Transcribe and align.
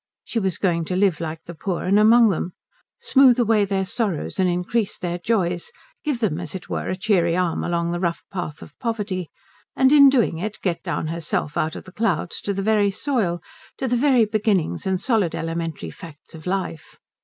She 0.23 0.39
was 0.39 0.57
going 0.57 0.83
to 0.85 0.95
live 0.95 1.21
like 1.21 1.43
the 1.45 1.53
poor 1.53 1.83
and 1.83 1.99
among 1.99 2.29
them, 2.29 2.53
smooth 2.99 3.37
away 3.39 3.65
their 3.65 3.85
sorrows 3.85 4.39
and 4.39 4.49
increase 4.49 4.97
their 4.97 5.19
joys, 5.19 5.69
give 6.03 6.21
them, 6.21 6.39
as 6.39 6.55
it 6.55 6.67
were, 6.67 6.89
a 6.89 6.95
cheery 6.95 7.37
arm 7.37 7.63
along 7.63 7.91
the 7.91 7.99
rough 7.99 8.23
path 8.31 8.63
of 8.63 8.73
poverty, 8.79 9.29
and 9.75 9.91
in 9.91 10.09
doing 10.09 10.39
it 10.39 10.57
get 10.63 10.81
down 10.81 11.09
herself 11.09 11.55
out 11.55 11.75
of 11.75 11.83
the 11.85 11.91
clouds 11.91 12.41
to 12.41 12.51
the 12.51 12.63
very 12.63 12.89
soil, 12.89 13.43
to 13.77 13.87
the 13.87 13.95
very 13.95 14.25
beginnings 14.25 14.87
and 14.87 14.99
solid 14.99 15.35
elementary 15.35 15.91
facts 15.91 16.33
of 16.33 16.47
life. 16.47 16.97